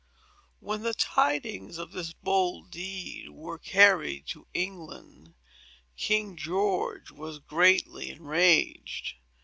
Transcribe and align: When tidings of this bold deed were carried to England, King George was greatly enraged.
When 0.61 0.91
tidings 0.93 1.77
of 1.77 1.91
this 1.91 2.11
bold 2.11 2.71
deed 2.71 3.29
were 3.29 3.59
carried 3.59 4.25
to 4.29 4.47
England, 4.51 5.35
King 5.95 6.35
George 6.35 7.11
was 7.11 7.37
greatly 7.37 8.09
enraged. 8.09 9.13